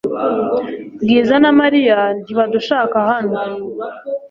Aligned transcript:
Bwiza 1.03 1.35
na 1.43 1.51
Mariya 1.59 1.99
ntibadushaka 2.23 2.97
hano. 3.09 3.35